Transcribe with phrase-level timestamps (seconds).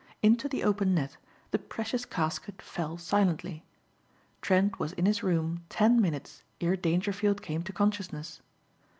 [0.23, 1.17] Into the open net
[1.51, 3.63] the precious casket fell silently.
[4.41, 8.41] Trent was in his room ten minutes ere Dangerfield came to consciousness.